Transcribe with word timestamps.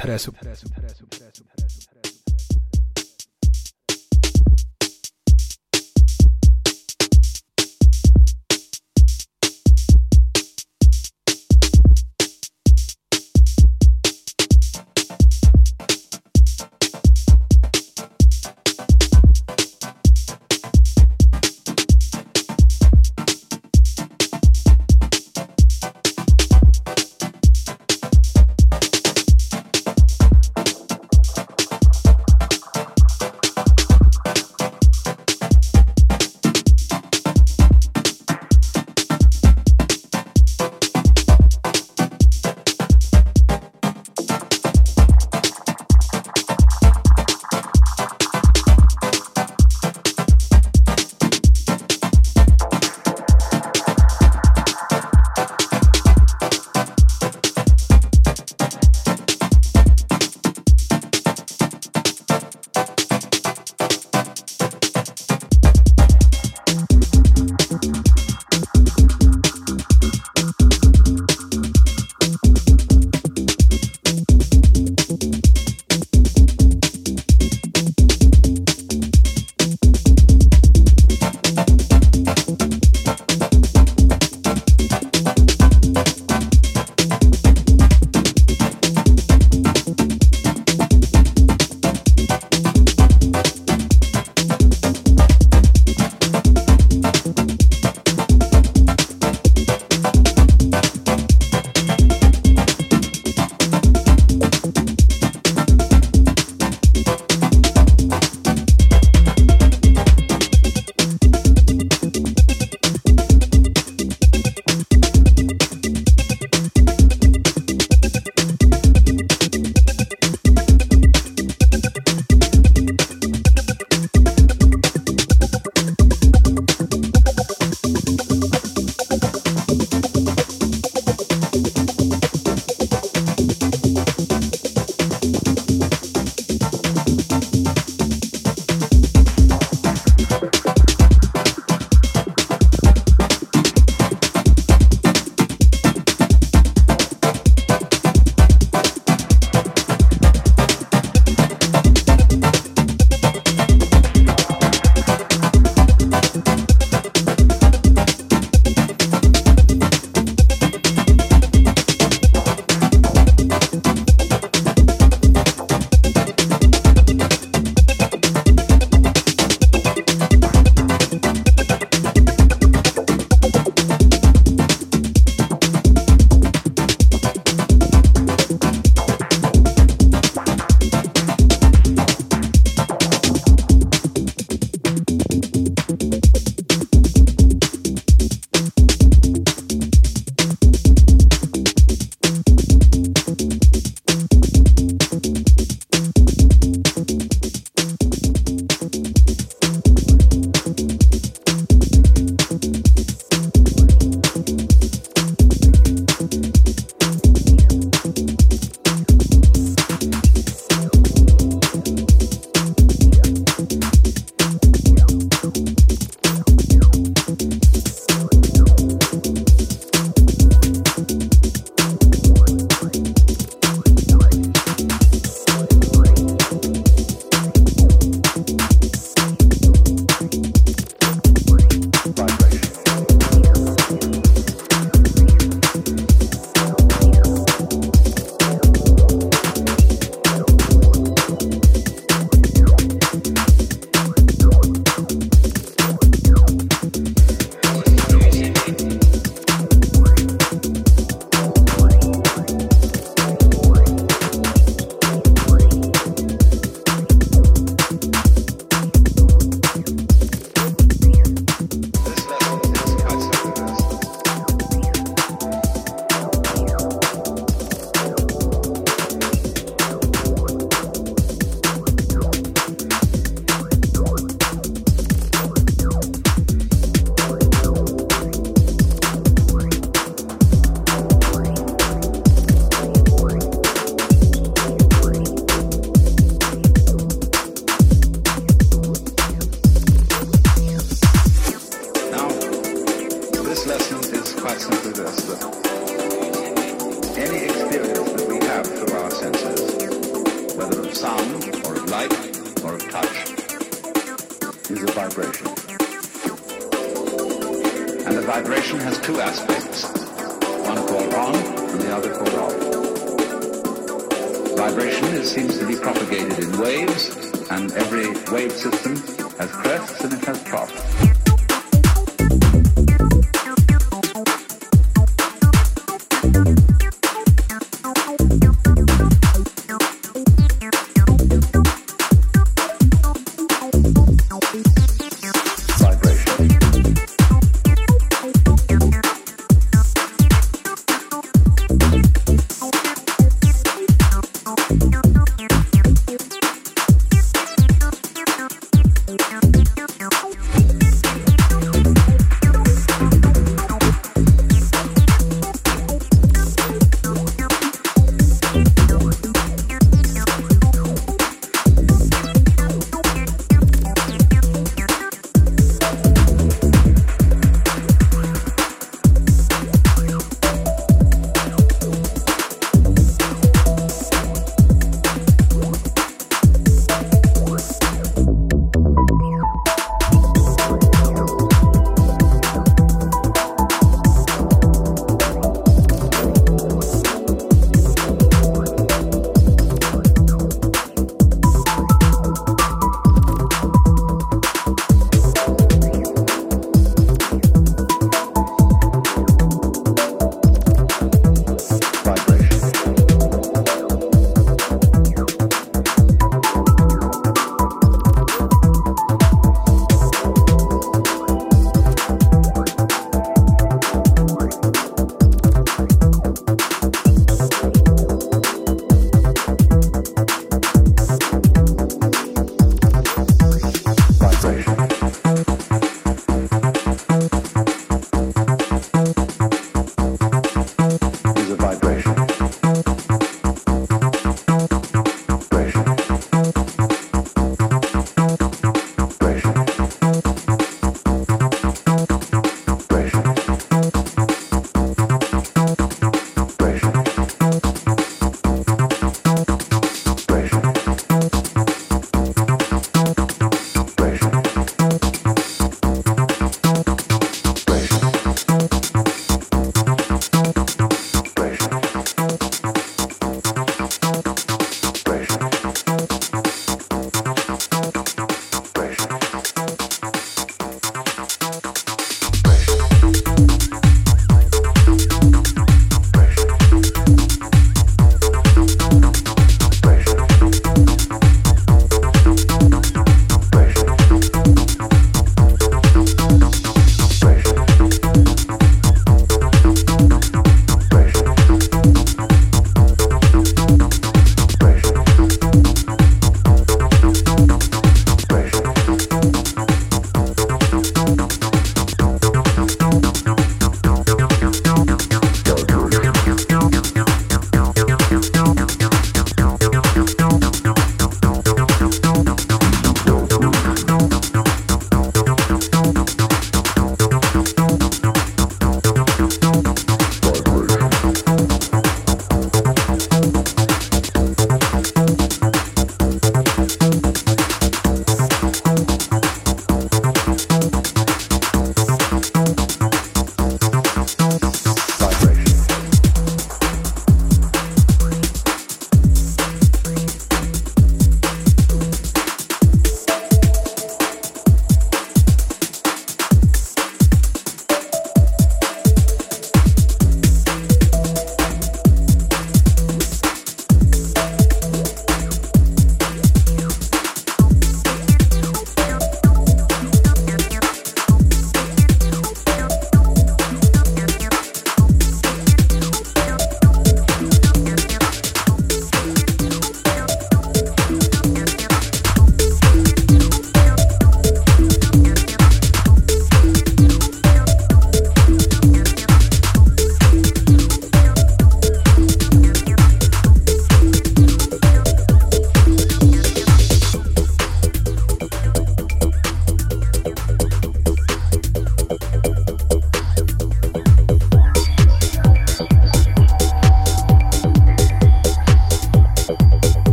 interessa. 0.00 0.32